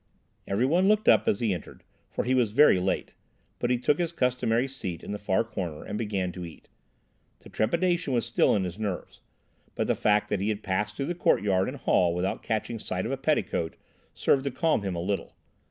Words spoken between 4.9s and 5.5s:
in the far